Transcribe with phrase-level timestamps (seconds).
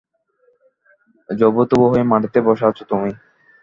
[1.29, 3.11] জবুথবু হয়ে মাটিতে বসে আছো তুমি?